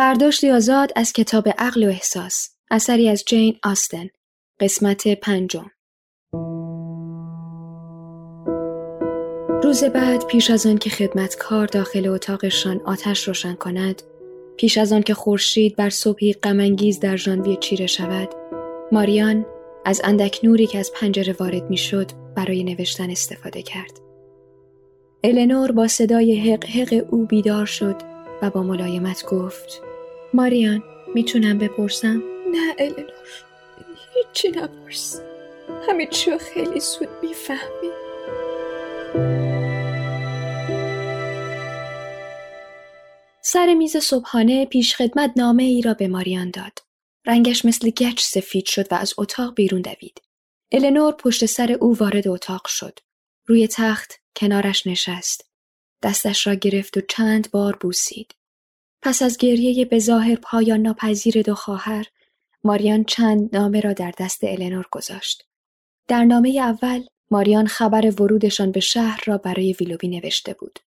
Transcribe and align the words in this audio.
برداشتی 0.00 0.50
آزاد 0.50 0.92
از 0.96 1.12
کتاب 1.12 1.48
عقل 1.58 1.84
و 1.84 1.88
احساس 1.88 2.48
اثری 2.70 3.08
از 3.08 3.24
جین 3.26 3.56
آستن. 3.62 4.06
قسمت 4.60 5.08
پنجم. 5.08 5.70
روز 9.62 9.84
بعد 9.84 10.26
پیش 10.26 10.50
از 10.50 10.66
آن 10.66 10.78
که 10.78 10.90
خدمتکار 10.90 11.66
داخل 11.66 12.08
اتاقشان 12.08 12.80
آتش 12.84 13.28
روشن 13.28 13.54
کند 13.54 14.02
پیش 14.56 14.78
از 14.78 14.92
آن 14.92 15.02
که 15.02 15.14
خورشید 15.14 15.76
بر 15.76 15.90
صبحی 15.90 16.32
غمانگیز 16.32 17.00
در 17.00 17.16
ژانویه 17.16 17.56
چیره 17.56 17.86
شود 17.86 18.28
ماریان 18.92 19.46
از 19.84 20.00
اندک 20.04 20.40
نوری 20.42 20.66
که 20.66 20.78
از 20.78 20.92
پنجره 20.94 21.36
وارد 21.40 21.70
می‌شد 21.70 22.10
برای 22.36 22.64
نوشتن 22.64 23.10
استفاده 23.10 23.62
کرد. 23.62 24.00
النور 25.24 25.72
با 25.72 25.88
صدای 25.88 26.52
حق 26.52 26.64
حق 26.64 27.04
او 27.10 27.26
بیدار 27.26 27.66
شد 27.66 27.96
و 28.42 28.50
با 28.50 28.62
ملایمت 28.62 29.26
گفت 29.26 29.89
ماریان 30.34 30.82
می‌تونم 31.14 31.58
بپرسم؟ 31.58 32.22
نه 32.52 32.74
النور 32.78 33.12
هیچی 34.14 34.48
نپرس 34.48 35.20
همه 35.88 36.06
چی 36.06 36.38
خیلی 36.38 36.80
زود 36.80 37.08
می‌فهمی 37.22 37.90
سر 43.42 43.74
میز 43.74 43.96
صبحانه 43.96 44.66
پیش 44.66 44.96
خدمت 44.96 45.32
نامه 45.36 45.62
ای 45.62 45.82
را 45.82 45.94
به 45.94 46.08
ماریان 46.08 46.50
داد. 46.50 46.78
رنگش 47.26 47.64
مثل 47.64 47.90
گچ 47.90 48.22
سفید 48.22 48.66
شد 48.66 48.92
و 48.92 48.94
از 48.94 49.14
اتاق 49.18 49.54
بیرون 49.54 49.80
دوید. 49.80 50.22
النور 50.72 51.12
پشت 51.12 51.46
سر 51.46 51.72
او 51.72 51.96
وارد 51.98 52.28
اتاق 52.28 52.66
شد. 52.66 52.98
روی 53.46 53.68
تخت 53.68 54.12
کنارش 54.36 54.86
نشست. 54.86 55.50
دستش 56.02 56.46
را 56.46 56.54
گرفت 56.54 56.96
و 56.96 57.00
چند 57.08 57.50
بار 57.50 57.76
بوسید. 57.76 58.34
پس 59.02 59.22
از 59.22 59.38
گریه 59.38 59.84
به 59.84 59.98
ظاهر 59.98 60.34
پایان 60.34 60.80
ناپذیر 60.80 61.42
دو 61.42 61.54
خواهر 61.54 62.06
ماریان 62.64 63.04
چند 63.04 63.56
نامه 63.56 63.80
را 63.80 63.92
در 63.92 64.12
دست 64.18 64.44
النور 64.44 64.86
گذاشت. 64.92 65.44
در 66.08 66.24
نامه 66.24 66.48
اول 66.48 67.04
ماریان 67.30 67.66
خبر 67.66 68.22
ورودشان 68.22 68.72
به 68.72 68.80
شهر 68.80 69.22
را 69.26 69.38
برای 69.38 69.72
ویلوبی 69.80 70.08
نوشته 70.08 70.54
بود. 70.54 70.78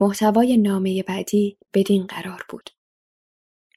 محتوای 0.00 0.56
نامه 0.56 1.02
بعدی 1.02 1.56
بدین 1.74 2.06
قرار 2.06 2.44
بود. 2.48 2.70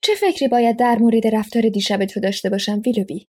چه 0.01 0.15
فکری 0.15 0.47
باید 0.47 0.77
در 0.77 0.97
مورد 0.97 1.27
رفتار 1.35 1.69
دیشب 1.69 2.05
تو 2.05 2.19
داشته 2.19 2.49
باشم 2.49 2.81
ویلوبی؟ 2.85 3.27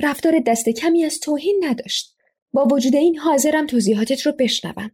رفتار 0.00 0.38
دست 0.46 0.68
کمی 0.68 1.04
از 1.04 1.20
توهین 1.20 1.64
نداشت. 1.64 2.16
با 2.52 2.64
وجود 2.64 2.96
این 2.96 3.18
حاضرم 3.18 3.66
توضیحاتت 3.66 4.26
رو 4.26 4.32
بشنوم. 4.32 4.90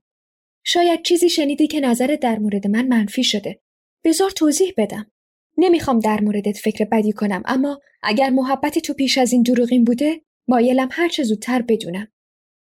شاید 0.64 1.02
چیزی 1.02 1.28
شنیدی 1.28 1.66
که 1.66 1.80
نظرت 1.80 2.20
در 2.20 2.38
مورد 2.38 2.66
من 2.66 2.88
منفی 2.88 3.24
شده. 3.24 3.61
بزار 4.04 4.30
توضیح 4.30 4.72
بدم. 4.76 5.10
نمی‌خوام 5.58 5.98
در 5.98 6.20
موردت 6.20 6.58
فکر 6.58 6.84
بدی 6.84 7.12
کنم 7.12 7.42
اما 7.44 7.80
اگر 8.02 8.30
محبت 8.30 8.78
تو 8.78 8.94
پیش 8.94 9.18
از 9.18 9.32
این 9.32 9.42
دروغین 9.42 9.84
بوده 9.84 10.22
مایلم 10.48 10.88
هر 10.92 11.08
چه 11.08 11.22
زودتر 11.22 11.62
بدونم. 11.62 12.08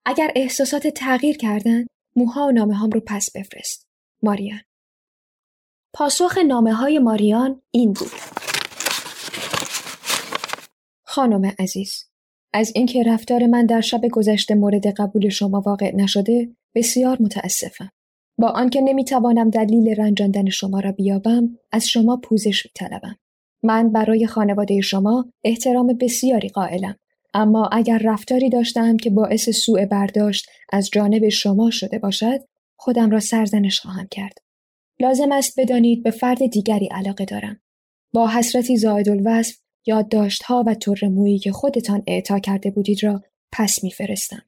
اگر 0.04 0.32
احساسات 0.36 0.86
تغییر 0.86 1.36
کردن 1.36 1.86
موها 2.16 2.46
و 2.46 2.50
نامه 2.50 2.74
هام 2.74 2.90
رو 2.90 3.00
پس 3.06 3.30
بفرست. 3.36 3.86
ماریان 4.22 4.60
پاسخ 5.92 6.38
نامه 6.38 6.74
های 6.74 6.98
ماریان 6.98 7.62
این 7.70 7.92
بود. 7.92 8.10
خانم 11.04 11.52
عزیز 11.58 12.04
از 12.52 12.72
اینکه 12.74 13.02
رفتار 13.02 13.46
من 13.46 13.66
در 13.66 13.80
شب 13.80 14.00
گذشته 14.12 14.54
مورد 14.54 14.86
قبول 14.86 15.28
شما 15.28 15.60
واقع 15.60 15.94
نشده 15.94 16.56
بسیار 16.74 17.16
متاسفم. 17.20 17.90
با 18.38 18.48
آنکه 18.48 18.80
نمی‌توانم 18.80 19.50
دلیل 19.50 19.94
رنجاندن 19.94 20.50
شما 20.50 20.80
را 20.80 20.92
بیابم 20.92 21.58
از 21.72 21.88
شما 21.88 22.16
پوزش 22.16 22.66
میطلبم. 22.66 23.16
من 23.62 23.92
برای 23.92 24.26
خانواده 24.26 24.80
شما 24.80 25.26
احترام 25.44 25.86
بسیاری 25.86 26.48
قائلم. 26.48 26.96
اما 27.34 27.68
اگر 27.72 28.00
رفتاری 28.04 28.50
داشتم 28.50 28.96
که 28.96 29.10
باعث 29.10 29.50
سوء 29.50 29.86
برداشت 29.86 30.48
از 30.72 30.90
جانب 30.90 31.28
شما 31.28 31.70
شده 31.70 31.98
باشد 31.98 32.40
خودم 32.76 33.10
را 33.10 33.20
سرزنش 33.20 33.80
خواهم 33.80 34.06
کرد. 34.10 34.38
لازم 35.00 35.32
است 35.32 35.60
بدانید 35.60 36.02
به 36.02 36.10
فرد 36.10 36.46
دیگری 36.46 36.86
علاقه 36.86 37.24
دارم. 37.24 37.60
با 38.12 38.28
حسرتی 38.28 38.76
زائد 38.76 39.08
الوصف 39.08 39.56
یادداشتها 39.86 40.64
و 40.66 40.74
طور 40.74 40.98
مویی 41.08 41.38
که 41.38 41.52
خودتان 41.52 42.02
اعطا 42.06 42.38
کرده 42.38 42.70
بودید 42.70 43.04
را 43.04 43.22
پس 43.52 43.84
میفرستم. 43.84 44.42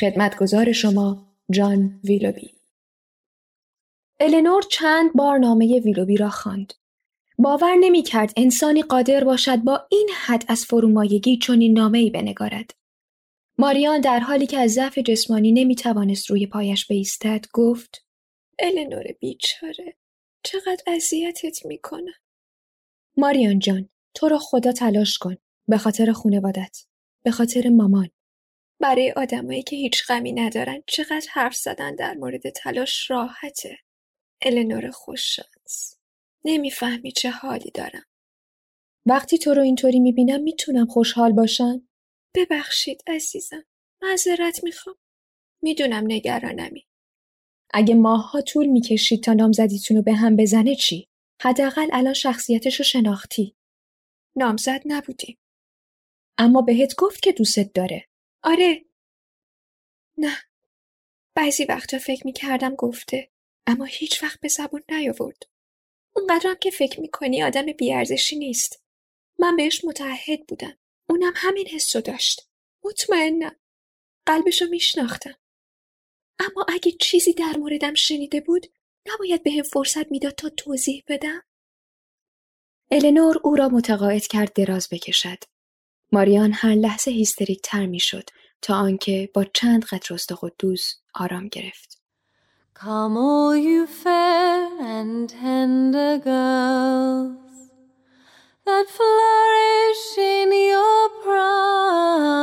خدمتگزار 0.00 0.72
شما 0.72 1.26
جان 1.50 2.00
ویلوبی. 2.04 2.61
النور 4.22 4.62
چند 4.62 5.12
بار 5.12 5.38
نامه 5.38 5.80
ویلوبی 5.80 6.16
را 6.16 6.30
خواند. 6.30 6.72
باور 7.38 7.74
نمی 7.74 8.02
کرد 8.02 8.32
انسانی 8.36 8.82
قادر 8.82 9.24
باشد 9.24 9.56
با 9.56 9.86
این 9.90 10.08
حد 10.24 10.44
از 10.48 10.64
فرومایگی 10.64 11.36
چنین 11.36 11.72
نامه 11.78 11.98
ای 11.98 12.10
بنگارد. 12.10 12.70
ماریان 13.58 14.00
در 14.00 14.18
حالی 14.18 14.46
که 14.46 14.58
از 14.58 14.70
ضعف 14.70 14.98
جسمانی 14.98 15.52
نمی 15.52 15.74
توانست 15.74 16.30
روی 16.30 16.46
پایش 16.46 16.86
بیستد 16.86 17.44
گفت 17.52 18.04
النور 18.58 19.04
بیچاره 19.20 19.96
چقدر 20.42 20.82
اذیتت 20.86 21.66
می‌کنه 21.66 22.12
ماریان 23.16 23.58
جان 23.58 23.88
تو 24.14 24.28
را 24.28 24.38
خدا 24.38 24.72
تلاش 24.72 25.18
کن 25.18 25.36
به 25.68 25.78
خاطر 25.78 26.12
خونوادت 26.12 26.78
به 27.22 27.30
خاطر 27.30 27.68
مامان 27.68 28.10
برای 28.80 29.12
آدمایی 29.12 29.62
که 29.62 29.76
هیچ 29.76 30.06
غمی 30.08 30.32
ندارن 30.32 30.82
چقدر 30.86 31.26
حرف 31.30 31.56
زدن 31.56 31.94
در 31.94 32.14
مورد 32.14 32.50
تلاش 32.50 33.10
راحته 33.10 33.78
النور 34.42 34.90
خوششانس 34.90 35.98
نمی‌فهمی 36.44 37.12
چه 37.12 37.30
حالی 37.30 37.70
دارم. 37.70 38.06
وقتی 39.06 39.38
تو 39.38 39.54
رو 39.54 39.62
اینطوری 39.62 40.00
می‌بینم 40.00 40.40
می‌تونم 40.40 40.86
خوشحال 40.86 41.32
باشم؟ 41.32 41.88
ببخشید 42.34 43.02
عزیزم 43.06 43.64
معذرت 44.02 44.64
می‌خوام. 44.64 44.96
می‌دونم 45.62 46.04
نگرانمی. 46.06 46.86
اگه 47.74 47.94
ماهها 47.94 48.40
طول 48.40 48.66
می‌کشید 48.66 49.22
تا 49.22 49.32
نامزدیتون 49.32 49.96
رو 49.96 50.02
به 50.02 50.14
هم 50.14 50.36
بزنه 50.36 50.74
چی؟ 50.74 51.08
حداقل 51.42 51.88
الان 51.92 52.14
شخصیتش 52.14 52.76
رو 52.76 52.84
شناختی. 52.84 53.56
نامزد 54.36 54.82
نبودیم 54.84 55.38
اما 56.38 56.62
بهت 56.62 56.94
گفت 56.96 57.22
که 57.22 57.32
دوستت 57.32 57.72
داره. 57.72 58.08
آره. 58.42 58.84
نه. 60.18 60.36
بعضی 61.34 61.64
وقتا 61.64 61.98
فکر 61.98 62.26
می‌کردم 62.26 62.74
گفته. 62.74 63.30
اما 63.66 63.84
هیچ 63.84 64.22
وقت 64.22 64.40
به 64.40 64.48
زبون 64.48 64.82
نیاورد. 64.88 65.42
اونقدرم 66.16 66.54
که 66.54 66.70
فکر 66.70 67.00
می‌کنی 67.00 67.42
آدم 67.42 67.66
بیارزشی 67.66 68.36
نیست. 68.36 68.82
من 69.38 69.56
بهش 69.56 69.84
متعهد 69.84 70.46
بودم. 70.46 70.78
اونم 71.08 71.32
همین 71.36 71.66
حسو 71.66 72.00
داشت. 72.00 72.48
مطمئنم. 72.84 73.56
قلبشو 74.26 74.66
میشناختم. 74.66 75.34
اما 76.38 76.66
اگه 76.68 76.92
چیزی 76.92 77.32
در 77.32 77.56
موردم 77.58 77.94
شنیده 77.94 78.40
بود 78.40 78.66
نباید 79.06 79.42
به 79.42 79.50
هم 79.52 79.62
فرصت 79.62 80.10
می‌داد 80.10 80.34
تا 80.34 80.48
توضیح 80.48 81.04
بدم؟ 81.08 81.42
النور 82.90 83.40
او 83.44 83.56
را 83.56 83.68
متقاعد 83.68 84.26
کرد 84.26 84.52
دراز 84.52 84.88
بکشد. 84.92 85.38
ماریان 86.12 86.52
هر 86.52 86.74
لحظه 86.74 87.10
هیستریک 87.10 87.60
تر 87.64 87.86
می 87.86 88.00
شد 88.00 88.30
تا 88.62 88.74
آنکه 88.74 89.30
با 89.34 89.44
چند 89.44 89.84
قطر 89.84 90.16
قدوس 90.42 90.94
آرام 91.14 91.48
گرفت. 91.48 92.01
Come, 92.82 93.16
all 93.16 93.54
you 93.54 93.86
fair 93.86 94.68
and 94.80 95.30
tender 95.30 96.18
girls 96.18 97.70
that 98.66 98.86
flourish 98.88 100.18
in 100.18 100.52
your 100.52 101.08
prime. 101.22 102.40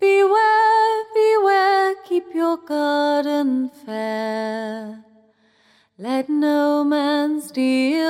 Beware, 0.00 1.04
beware, 1.14 1.96
keep 2.08 2.34
your 2.34 2.56
garden 2.56 3.68
fair. 3.84 5.04
Let 5.98 6.30
no 6.30 6.82
man 6.82 7.42
steal 7.42 8.03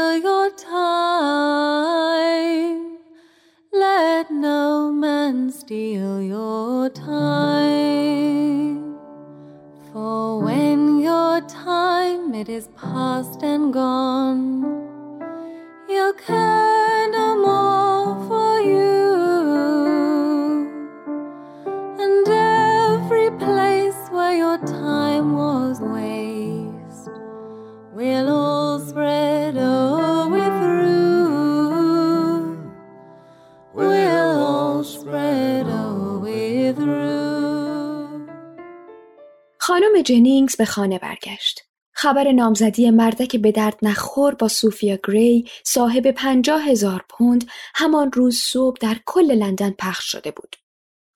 جنینگز 40.04 40.56
به 40.56 40.64
خانه 40.64 40.98
برگشت. 40.98 41.60
خبر 41.92 42.32
نامزدی 42.32 42.90
مردک 42.90 43.36
به 43.36 43.52
درد 43.52 43.78
نخور 43.82 44.34
با 44.34 44.48
سوفیا 44.48 44.98
گری 45.08 45.48
صاحب 45.64 46.10
پنجاه 46.10 46.62
هزار 46.62 47.04
پوند 47.08 47.46
همان 47.74 48.12
روز 48.12 48.36
صبح 48.38 48.76
در 48.80 48.96
کل 49.06 49.32
لندن 49.32 49.70
پخش 49.70 50.12
شده 50.12 50.30
بود. 50.30 50.56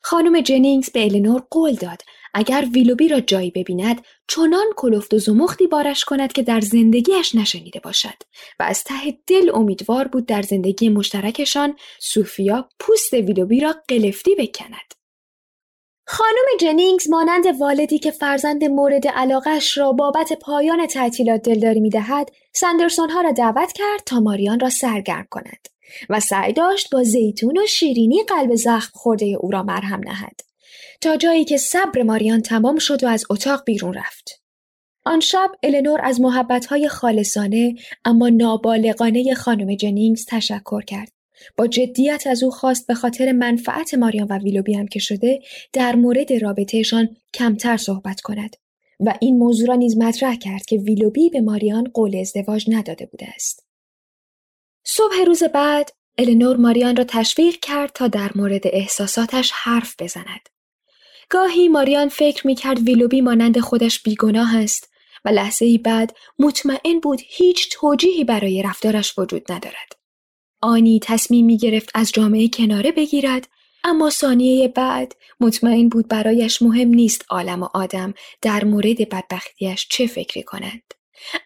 خانم 0.03 0.41
جنینگز 0.41 0.91
به 0.91 1.05
الینور 1.05 1.43
قول 1.51 1.75
داد 1.75 2.03
اگر 2.35 2.69
ویلوبی 2.73 3.09
را 3.09 3.21
جایی 3.21 3.51
ببیند 3.51 4.05
چنان 4.29 4.67
کلفت 4.77 5.15
و 5.15 5.19
زمختی 5.19 5.67
بارش 5.67 6.05
کند 6.05 6.33
که 6.33 6.43
در 6.43 6.61
زندگیش 6.61 7.35
نشنیده 7.35 7.81
باشد 7.81 8.23
و 8.59 8.63
از 8.63 8.85
ته 8.85 9.19
دل 9.27 9.51
امیدوار 9.55 10.09
بود 10.09 10.27
در 10.27 10.43
زندگی 10.43 10.89
مشترکشان 10.89 11.77
سوفیا 11.99 12.69
پوست 12.81 13.13
ویلوبی 13.13 13.61
را 13.61 13.75
قلفتی 13.89 14.35
بکند. 14.35 14.98
خانم 16.11 16.47
جنینگز 16.61 17.11
مانند 17.11 17.61
والدی 17.61 17.99
که 17.99 18.11
فرزند 18.11 18.65
مورد 18.65 19.09
علاقش 19.09 19.79
را 19.79 19.93
بابت 19.93 20.33
پایان 20.33 20.87
تعطیلات 20.87 21.43
دلداری 21.43 21.81
می‌دهد 21.81 22.31
سندرسون 22.53 23.11
ها 23.11 23.21
را 23.21 23.33
دعوت 23.33 23.73
کرد 23.73 24.01
تا 24.07 24.21
ماریان 24.21 24.61
را 24.61 24.71
سرگرم 24.71 25.27
کند 25.31 25.69
و 26.09 26.21
سعی 26.21 26.53
داشت 26.53 26.91
با 26.91 27.03
زیتون 27.03 27.59
و 27.59 27.67
شیرینی 27.67 28.23
قلب 28.29 28.55
زخم 28.55 28.91
خورده 28.95 29.37
او 29.41 29.51
را 29.51 29.63
مرهم 29.63 30.01
نهد. 30.05 30.41
تا 31.01 31.17
جایی 31.17 31.45
که 31.45 31.57
صبر 31.57 32.03
ماریان 32.03 32.43
تمام 32.43 32.79
شد 32.79 33.05
و 33.05 33.09
از 33.09 33.25
اتاق 33.31 33.65
بیرون 33.65 33.95
رفت. 33.95 34.43
آن 35.05 35.21
شب 35.21 35.51
النور 35.63 36.01
از 36.05 36.21
محبتهای 36.21 36.89
خالصانه 36.89 37.75
اما 38.05 38.29
نابالغانه 38.29 39.35
خانم 39.35 39.75
جنینگز 39.75 40.27
تشکر 40.29 40.83
کرد. 40.83 41.18
با 41.57 41.67
جدیت 41.67 42.27
از 42.27 42.43
او 42.43 42.51
خواست 42.51 42.87
به 42.87 42.95
خاطر 42.95 43.33
منفعت 43.33 43.95
ماریان 43.95 44.27
و 44.31 44.39
ویلوبی 44.39 44.75
هم 44.75 44.87
که 44.87 44.99
شده 44.99 45.41
در 45.73 45.97
مورد 45.97 46.33
رابطهشان 46.33 47.17
کمتر 47.35 47.77
صحبت 47.77 48.21
کند 48.21 48.57
و 49.01 49.15
این 49.21 49.39
موضوع 49.39 49.69
را 49.69 49.75
نیز 49.75 49.97
مطرح 49.99 50.37
کرد 50.37 50.67
که 50.67 50.77
ویلوبی 50.77 51.31
به 51.31 51.41
ماریان 51.41 51.91
قول 51.95 52.17
ازدواج 52.17 52.71
نداده 52.71 53.07
بوده 53.07 53.27
است. 53.35 53.67
صبح 54.85 55.25
روز 55.27 55.43
بعد 55.43 55.91
النور 56.19 56.57
ماریان 56.57 56.97
را 56.97 57.05
تشویق 57.05 57.57
کرد 57.63 57.91
تا 57.95 58.09
در 58.09 58.31
مورد 58.35 58.63
احساساتش 58.65 59.51
حرف 59.55 59.95
بزند. 59.99 60.49
گاهی 61.31 61.69
ماریان 61.69 62.09
فکر 62.09 62.47
می 62.47 62.55
کرد 62.55 62.79
ویلوبی 62.79 63.21
مانند 63.21 63.61
خودش 63.61 64.03
بیگناه 64.03 64.57
است 64.57 64.91
و 65.25 65.29
لحظه 65.29 65.65
ای 65.65 65.79
بعد 65.79 66.17
مطمئن 66.39 67.01
بود 67.01 67.21
هیچ 67.25 67.69
توجیهی 67.73 68.25
برای 68.25 68.63
رفتارش 68.63 69.19
وجود 69.19 69.53
ندارد. 69.53 69.98
آنی 70.61 71.01
تصمیم 71.03 71.47
می 71.47 71.59
گرفت 71.59 71.91
از 71.95 72.13
جامعه 72.13 72.49
کناره 72.49 72.93
بگیرد 72.93 73.49
اما 73.85 74.11
ثانیه 74.11 74.69
بعد 74.69 75.17
مطمئن 75.41 75.89
بود 75.89 76.09
برایش 76.09 76.63
مهم 76.63 76.89
نیست 76.89 77.25
عالم 77.31 77.63
و 77.63 77.69
آدم 77.75 78.15
در 78.43 78.65
مورد 78.65 79.09
بدبختیش 79.09 79.87
چه 79.91 80.07
فکری 80.07 80.43
کنند. 80.43 80.95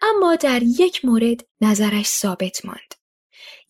اما 0.02 0.36
در 0.36 0.62
یک 0.62 1.04
مورد 1.04 1.44
نظرش 1.60 2.06
ثابت 2.06 2.64
ماند. 2.64 2.94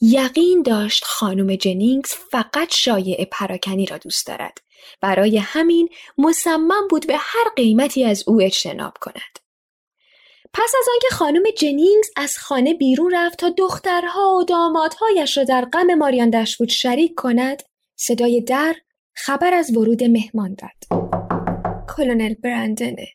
یقین 0.01 0.63
داشت 0.63 1.05
خانم 1.05 1.57
جنینگز 1.57 2.11
فقط 2.13 2.75
شایع 2.75 3.25
پراکنی 3.25 3.87
را 3.87 3.99
دوست 3.99 4.27
دارد. 4.27 4.59
برای 5.01 5.39
همین 5.39 5.89
مصمم 6.19 6.89
بود 6.91 7.07
به 7.07 7.17
هر 7.17 7.45
قیمتی 7.57 8.05
از 8.05 8.25
او 8.27 8.43
اجتناب 8.43 8.95
کند. 9.01 9.42
پس 10.55 10.73
از 10.79 10.87
آنکه 10.93 11.09
خانم 11.15 11.43
جنینگز 11.59 12.11
از 12.17 12.39
خانه 12.39 12.75
بیرون 12.75 13.15
رفت 13.15 13.39
تا 13.39 13.51
دخترها 13.51 14.37
و 14.37 14.45
دامادهایش 14.45 15.39
را 15.39 15.45
در 15.45 15.65
غم 15.65 15.95
ماریان 15.95 16.31
دشوود 16.31 16.69
شریک 16.69 17.15
کند 17.15 17.63
صدای 17.97 18.41
در 18.41 18.75
خبر 19.15 19.55
از 19.55 19.77
ورود 19.77 20.05
مهمان 20.05 20.55
داد. 20.55 21.03
کلونل 21.97 22.35
برندنه. 22.35 23.09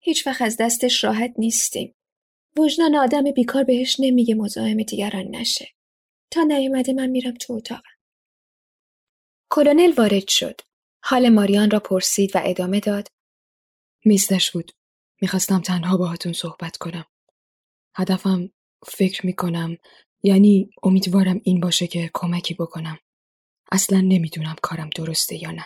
هیچ 0.00 0.26
وقت 0.26 0.42
از 0.42 0.56
دستش 0.56 1.04
راحت 1.04 1.34
نیستیم. 1.38 1.94
وجدان 2.58 2.96
آدم 2.96 3.30
بیکار 3.30 3.64
بهش 3.64 4.00
نمیگه 4.00 4.34
مزاحم 4.34 4.82
دیگران 4.82 5.24
نشه. 5.36 5.68
تا 6.30 6.42
نیومده 6.42 6.92
من 6.92 7.06
میرم 7.06 7.34
تو 7.34 7.52
اتاقم. 7.52 7.82
کلونل 9.50 9.92
وارد 9.96 10.28
شد. 10.28 10.60
حال 11.02 11.28
ماریان 11.28 11.70
را 11.70 11.80
پرسید 11.80 12.36
و 12.36 12.40
ادامه 12.44 12.80
داد. 12.80 13.08
میزدش 14.04 14.50
بود. 14.50 14.72
می‌خواستم 15.20 15.60
تنها 15.60 15.96
باهاتون 15.96 16.32
صحبت 16.32 16.76
کنم. 16.76 17.04
هدفم 17.94 18.50
فکر 18.86 19.26
می‌کنم 19.26 19.76
یعنی 20.22 20.70
امیدوارم 20.82 21.40
این 21.44 21.60
باشه 21.60 21.86
که 21.86 22.10
کمکی 22.14 22.54
بکنم. 22.54 22.98
اصلا 23.72 24.00
نمی‌دونم 24.00 24.56
کارم 24.62 24.90
درسته 24.96 25.42
یا 25.42 25.50
نه. 25.50 25.64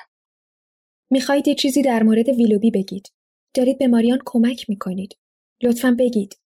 می‌خواید 1.11 1.49
یه 1.49 1.55
چیزی 1.55 1.83
در 1.83 2.03
مورد 2.03 2.29
ویلوبی 2.29 2.71
بگید. 2.71 3.13
دارید 3.55 3.79
به 3.79 3.87
ماریان 3.87 4.19
کمک 4.25 4.69
می‌کنید. 4.69 5.17
لطفا 5.63 5.97
بگید. 5.99 6.39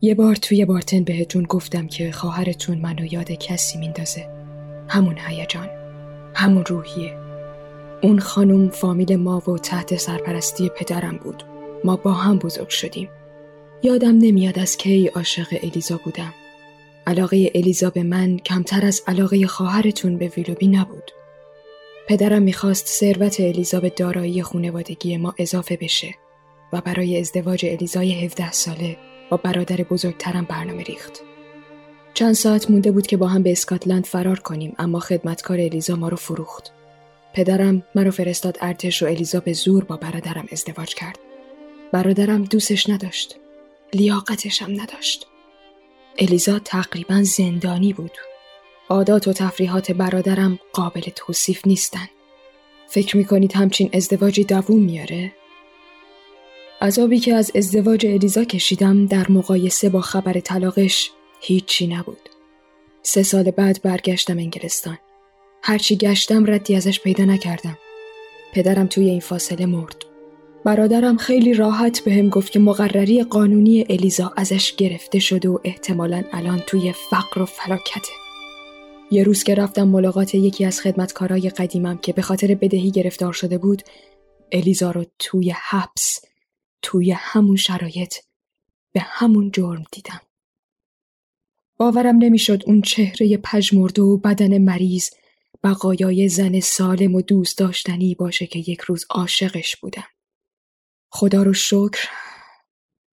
یه 0.00 0.14
بار 0.14 0.36
توی 0.36 0.64
بارتن 0.64 1.04
بهتون 1.04 1.42
گفتم 1.42 1.86
که 1.86 2.12
خواهرتون 2.12 2.78
منو 2.78 3.12
یاد 3.12 3.32
کسی 3.32 3.78
میندازه. 3.78 4.28
همون 4.88 5.18
هیجان. 5.18 5.68
همون 6.34 6.64
روحیه. 6.64 7.25
اون 8.02 8.18
خانم 8.18 8.68
فامیل 8.68 9.16
ما 9.16 9.42
و 9.50 9.58
تحت 9.58 9.96
سرپرستی 9.96 10.68
پدرم 10.68 11.20
بود. 11.24 11.42
ما 11.84 11.96
با 11.96 12.12
هم 12.12 12.38
بزرگ 12.38 12.68
شدیم. 12.68 13.08
یادم 13.82 14.18
نمیاد 14.18 14.58
از 14.58 14.76
کی 14.76 15.06
عاشق 15.06 15.46
الیزا 15.62 16.00
بودم. 16.04 16.34
علاقه 17.06 17.50
الیزا 17.54 17.90
به 17.90 18.02
من 18.02 18.38
کمتر 18.38 18.86
از 18.86 19.02
علاقه 19.06 19.46
خواهرتون 19.46 20.18
به 20.18 20.32
ویلوبی 20.36 20.68
نبود. 20.68 21.10
پدرم 22.08 22.42
می‌خواست 22.42 22.86
ثروت 22.86 23.40
الیزا 23.40 23.80
به 23.80 23.90
دارایی 23.90 24.42
خونوادگی 24.42 25.16
ما 25.16 25.34
اضافه 25.38 25.78
بشه 25.80 26.14
و 26.72 26.80
برای 26.80 27.20
ازدواج 27.20 27.66
الیزای 27.66 28.24
17 28.24 28.52
ساله 28.52 28.96
با 29.30 29.36
برادر 29.36 29.76
بزرگترم 29.76 30.44
برنامه 30.44 30.82
ریخت. 30.82 31.20
چند 32.14 32.32
ساعت 32.32 32.70
مونده 32.70 32.90
بود 32.90 33.06
که 33.06 33.16
با 33.16 33.26
هم 33.26 33.42
به 33.42 33.52
اسکاتلند 33.52 34.06
فرار 34.06 34.38
کنیم 34.38 34.74
اما 34.78 35.00
خدمتکار 35.00 35.60
الیزا 35.60 35.96
ما 35.96 36.08
رو 36.08 36.16
فروخت. 36.16 36.72
پدرم 37.36 37.82
مرا 37.94 38.10
فرستاد 38.10 38.58
ارتش 38.60 39.02
و 39.02 39.06
الیزا 39.06 39.40
به 39.40 39.52
زور 39.52 39.84
با 39.84 39.96
برادرم 39.96 40.46
ازدواج 40.52 40.94
کرد. 40.94 41.18
برادرم 41.92 42.44
دوستش 42.44 42.90
نداشت. 42.90 43.36
لیاقتش 43.94 44.62
هم 44.62 44.80
نداشت. 44.80 45.26
الیزا 46.18 46.58
تقریبا 46.58 47.22
زندانی 47.22 47.92
بود. 47.92 48.10
عادات 48.88 49.28
و 49.28 49.32
تفریحات 49.32 49.92
برادرم 49.92 50.58
قابل 50.72 51.00
توصیف 51.00 51.66
نیستن. 51.66 52.08
فکر 52.88 53.16
می‌کنید 53.16 53.56
همچین 53.56 53.90
ازدواجی 53.92 54.44
دووم 54.44 54.80
میاره؟ 54.82 55.32
عذابی 56.82 57.18
که 57.18 57.34
از 57.34 57.52
ازدواج 57.54 58.06
الیزا 58.06 58.44
کشیدم 58.44 59.06
در 59.06 59.30
مقایسه 59.30 59.88
با 59.88 60.00
خبر 60.00 60.40
طلاقش 60.40 61.10
هیچی 61.40 61.86
نبود. 61.86 62.28
سه 63.02 63.22
سال 63.22 63.50
بعد 63.50 63.82
برگشتم 63.82 64.38
انگلستان. 64.38 64.98
هرچی 65.68 65.96
گشتم 65.96 66.50
ردی 66.50 66.74
ازش 66.74 67.00
پیدا 67.00 67.24
نکردم. 67.24 67.78
پدرم 68.52 68.86
توی 68.86 69.10
این 69.10 69.20
فاصله 69.20 69.66
مرد. 69.66 69.96
برادرم 70.64 71.16
خیلی 71.16 71.54
راحت 71.54 72.00
به 72.00 72.14
هم 72.14 72.28
گفت 72.28 72.52
که 72.52 72.58
مقرری 72.58 73.22
قانونی 73.22 73.86
الیزا 73.90 74.32
ازش 74.36 74.74
گرفته 74.76 75.18
شده 75.18 75.48
و 75.48 75.58
احتمالا 75.64 76.24
الان 76.32 76.62
توی 76.66 76.92
فقر 77.10 77.42
و 77.42 77.46
فلاکته. 77.46 78.12
یه 79.10 79.22
روز 79.22 79.44
که 79.44 79.54
رفتم 79.54 79.88
ملاقات 79.88 80.34
یکی 80.34 80.64
از 80.64 80.80
خدمتکارای 80.80 81.50
قدیمم 81.50 81.98
که 81.98 82.12
به 82.12 82.22
خاطر 82.22 82.54
بدهی 82.54 82.90
گرفتار 82.90 83.32
شده 83.32 83.58
بود 83.58 83.82
الیزا 84.52 84.90
رو 84.90 85.04
توی 85.18 85.54
حبس 85.70 86.20
توی 86.82 87.12
همون 87.12 87.56
شرایط 87.56 88.14
به 88.92 89.00
همون 89.04 89.50
جرم 89.50 89.84
دیدم. 89.92 90.20
باورم 91.76 92.16
نمی‌شد 92.16 92.62
اون 92.66 92.82
چهره 92.82 93.36
پژمرده 93.36 94.02
و 94.02 94.16
بدن 94.16 94.58
مریض 94.58 95.10
بقایای 95.64 96.28
زن 96.28 96.60
سالم 96.60 97.14
و 97.14 97.22
دوست 97.22 97.58
داشتنی 97.58 98.14
باشه 98.14 98.46
که 98.46 98.58
یک 98.58 98.80
روز 98.80 99.06
عاشقش 99.10 99.76
بودم. 99.76 100.08
خدا 101.12 101.42
رو 101.42 101.52
شکر 101.52 102.08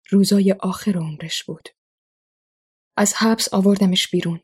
روزای 0.09 0.51
آخر 0.51 0.97
عمرش 0.97 1.43
بود. 1.43 1.69
از 2.97 3.13
حبس 3.13 3.53
آوردمش 3.53 4.07
بیرون. 4.07 4.39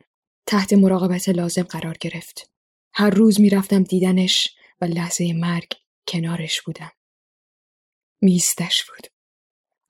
تحت 0.46 0.72
مراقبت 0.72 1.28
لازم 1.28 1.62
قرار 1.62 1.96
گرفت. 2.00 2.50
هر 2.94 3.10
روز 3.10 3.40
می‌رفتم 3.40 3.82
دیدنش 3.82 4.56
و 4.80 4.84
لحظه 4.84 5.32
مرگ 5.32 5.72
کنارش 6.08 6.62
بودم. 6.62 6.90
میستش 8.22 8.84
بود. 8.84 9.06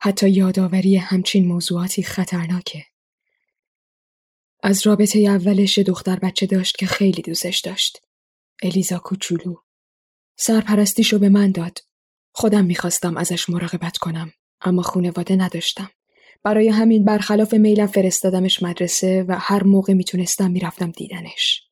حتی 0.03 0.31
یادآوری 0.31 0.97
همچین 0.97 1.47
موضوعاتی 1.47 2.03
خطرناکه. 2.03 2.87
از 4.63 4.87
رابطه 4.87 5.19
اولش 5.19 5.79
دختر 5.79 6.19
بچه 6.19 6.47
داشت 6.47 6.77
که 6.79 6.87
خیلی 6.87 7.23
دوستش 7.23 7.59
داشت. 7.59 8.03
الیزا 8.63 8.99
کوچولو. 8.99 9.57
سرپرستیشو 10.37 11.19
به 11.19 11.29
من 11.29 11.53
داد. 11.53 11.79
خودم 12.33 12.65
می‌خواستم 12.65 13.17
ازش 13.17 13.51
مراقبت 13.51 13.99
کنم 13.99 14.33
اما 14.61 14.83
خونواده 14.83 15.37
نداشتم. 15.37 15.91
برای 16.43 16.69
همین 16.69 17.05
برخلاف 17.05 17.55
میلم 17.55 17.87
فرستادمش 17.87 18.63
مدرسه 18.63 19.25
و 19.29 19.37
هر 19.41 19.65
موقع 19.65 19.93
می‌تونستم 19.93 20.51
می‌رفتم 20.51 20.91
دیدنش. 20.91 21.63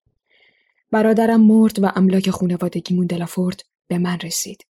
برادرم 0.90 1.40
مرد 1.40 1.82
و 1.82 1.92
املاک 1.96 2.30
خونوادگیمون 2.30 3.06
دلافورد 3.06 3.62
به 3.88 3.98
من 3.98 4.18
رسید. 4.20 4.66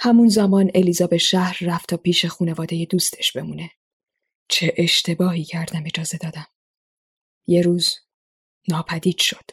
همون 0.00 0.28
زمان 0.28 0.70
الیزا 0.74 1.06
به 1.06 1.18
شهر 1.18 1.58
رفت 1.60 1.88
تا 1.88 1.96
پیش 1.96 2.26
خونواده 2.26 2.84
دوستش 2.84 3.32
بمونه. 3.32 3.70
چه 4.48 4.74
اشتباهی 4.76 5.44
کردم 5.44 5.82
اجازه 5.86 6.18
دادم. 6.18 6.46
یه 7.46 7.62
روز 7.62 7.98
ناپدید 8.68 9.18
شد. 9.18 9.50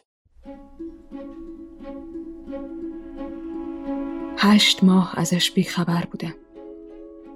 هشت 4.38 4.84
ماه 4.84 5.12
ازش 5.16 5.50
بیخبر 5.50 6.04
بودم. 6.10 6.34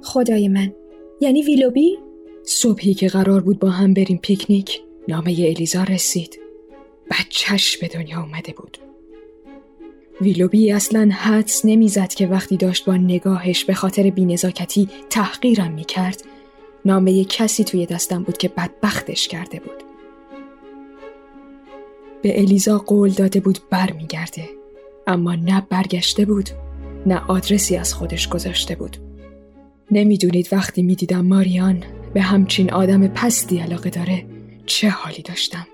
خدای 0.03 0.49
من 0.49 0.75
یعنی 1.21 1.43
ویلوبی؟ 1.43 1.99
صبحی 2.45 2.95
که 2.95 3.09
قرار 3.09 3.41
بود 3.41 3.59
با 3.59 3.71
هم 3.71 3.95
بریم 3.95 4.19
پیکنیک 4.19 4.81
نامه 5.09 5.31
الیزا 5.31 5.83
رسید. 5.83 6.41
بچهش 7.11 7.77
به 7.77 7.89
دنیا 7.89 8.21
اومده 8.21 8.53
بود. 8.53 8.79
ویلوبی 10.21 10.73
اصلا 10.73 11.11
حدس 11.13 11.65
نمی‌زد 11.65 12.09
که 12.09 12.27
وقتی 12.27 12.57
داشت 12.57 12.85
با 12.85 12.97
نگاهش 12.97 13.65
به 13.65 13.75
خاطر 13.75 14.11
بینزاکتی 14.11 14.89
تحقیرم 15.11 15.73
می‌کرد 15.73 16.23
نامه 16.85 17.25
کسی 17.25 17.65
توی 17.65 17.87
دستم 17.87 18.23
بود 18.23 18.39
که 18.39 18.49
بدبختش 18.49 19.29
کرده 19.29 19.61
بود. 19.61 19.88
به 22.23 22.41
الیزا 22.41 22.79
قول 22.79 23.11
داده 23.11 23.41
بود 23.41 23.59
برمیگرده 23.71 24.49
اما 25.07 25.35
نه 25.35 25.67
برگشته 25.71 26.25
بود 26.25 26.51
نه 27.07 27.27
آدرسی 27.29 27.77
از 27.77 27.95
خودش 27.95 28.29
گذاشته 28.29 28.75
بود. 28.75 28.97
نمی‌دونید 29.91 30.49
وقتی 30.53 30.83
می‌دیدم 30.83 31.27
ماریان 31.27 31.85
به 32.15 32.23
همچین 32.23 32.73
آدم 32.73 33.09
پستی 33.09 33.59
علاقه 33.59 33.91
داره 33.91 34.27
چه 34.67 34.89
حالی 34.89 35.23
داشتم. 35.23 35.67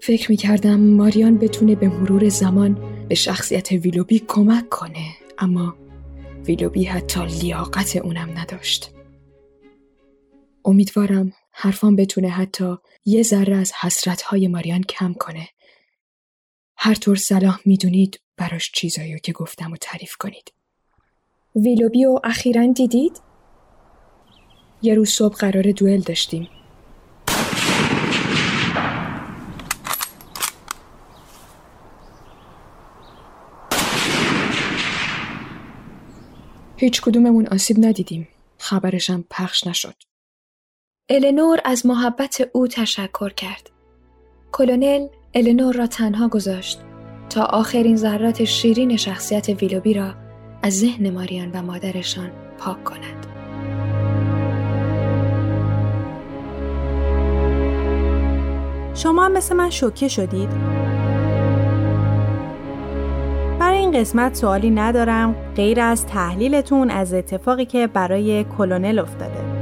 فکر 0.00 0.30
می‌کردم 0.30 0.80
ماریان 0.80 1.38
بتونه 1.38 1.74
به 1.74 1.88
مرور 1.88 2.28
زمان 2.28 2.78
به 3.08 3.14
شخصیت 3.14 3.72
ویلوبی 3.72 4.24
کمک 4.28 4.68
کنه 4.68 5.06
اما 5.38 5.76
ویلوبی 6.46 6.84
حتی 6.84 7.26
لیاقت 7.26 7.96
اونم 7.96 8.28
نداشت. 8.38 8.90
امیدوارم 10.64 11.32
حرفان 11.52 11.96
بتونه 11.96 12.28
حتی 12.28 12.76
یه 13.08 13.22
ذره 13.22 13.56
از 13.56 13.72
حسرتهای 13.80 14.48
ماریان 14.48 14.82
کم 14.82 15.14
کنه. 15.14 15.48
هر 16.76 16.94
طور 16.94 17.16
صلاح 17.16 17.60
می‌دونید 17.64 18.20
براش 18.36 18.72
چیزایی 18.72 19.20
که 19.20 19.32
گفتم 19.32 19.72
و 19.72 19.76
تعریف 19.76 20.16
کنید. 20.16 20.52
ویلوبی 21.56 22.04
و 22.04 22.20
اخیرا 22.24 22.72
دیدید؟ 22.72 23.20
یه 24.82 24.94
روز 24.94 25.10
صبح 25.10 25.36
قرار 25.36 25.62
دوئل 25.62 26.00
داشتیم. 26.00 26.48
هیچ 36.76 37.00
کدوممون 37.00 37.46
آسیب 37.46 37.76
ندیدیم. 37.80 38.28
خبرشم 38.58 39.24
پخش 39.30 39.66
نشد. 39.66 39.94
النور 41.10 41.58
از 41.64 41.86
محبت 41.86 42.48
او 42.52 42.66
تشکر 42.66 43.28
کرد. 43.28 43.70
کلونل 44.52 45.08
النور 45.34 45.74
را 45.74 45.86
تنها 45.86 46.28
گذاشت 46.28 46.80
تا 47.30 47.44
آخرین 47.44 47.96
ذرات 47.96 48.44
شیرین 48.44 48.96
شخصیت 48.96 49.48
ویلوبی 49.48 49.94
را 49.94 50.14
از 50.62 50.78
ذهن 50.78 51.10
ماریان 51.10 51.50
و 51.50 51.62
مادرشان 51.62 52.30
پاک 52.58 52.84
کند. 52.84 53.26
شما 58.94 59.24
هم 59.24 59.32
مثل 59.32 59.56
من 59.56 59.70
شوکه 59.70 60.08
شدید؟ 60.08 60.50
برای 63.60 63.78
این 63.78 63.90
قسمت 63.90 64.34
سوالی 64.34 64.70
ندارم 64.70 65.52
غیر 65.56 65.80
از 65.80 66.06
تحلیلتون 66.06 66.90
از 66.90 67.14
اتفاقی 67.14 67.64
که 67.64 67.86
برای 67.86 68.44
کلونل 68.44 68.98
افتاده. 68.98 69.57